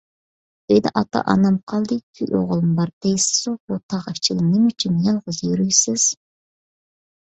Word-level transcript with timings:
ئۆيدە 0.71 0.91
ئاتا- 1.01 1.21
ئانام 1.33 1.59
قالدى، 1.73 1.99
كۈيئوغۇلمۇ 2.21 2.73
بار، 2.81 2.95
دەيسىزۇ، 3.07 3.55
بۇ 3.61 3.81
تاغ 3.95 4.11
ئىچىدە 4.17 4.51
نېمە 4.51 4.75
ئۈچۈن 4.77 5.01
يالغۇز 5.09 5.47
يۈرىسىز؟ 5.49 6.13